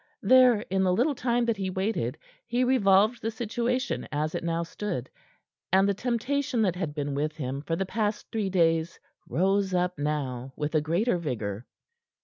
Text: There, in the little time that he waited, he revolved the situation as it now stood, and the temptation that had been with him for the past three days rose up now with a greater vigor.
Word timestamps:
There, 0.23 0.61
in 0.61 0.81
the 0.81 0.91
little 0.91 1.13
time 1.13 1.45
that 1.45 1.57
he 1.57 1.69
waited, 1.69 2.17
he 2.47 2.63
revolved 2.63 3.21
the 3.21 3.29
situation 3.29 4.07
as 4.11 4.33
it 4.33 4.43
now 4.43 4.63
stood, 4.63 5.11
and 5.71 5.87
the 5.87 5.93
temptation 5.93 6.63
that 6.63 6.75
had 6.75 6.95
been 6.95 7.13
with 7.13 7.33
him 7.37 7.61
for 7.61 7.75
the 7.75 7.85
past 7.85 8.25
three 8.31 8.49
days 8.49 8.99
rose 9.29 9.75
up 9.75 9.99
now 9.99 10.53
with 10.55 10.73
a 10.73 10.81
greater 10.81 11.19
vigor. 11.19 11.67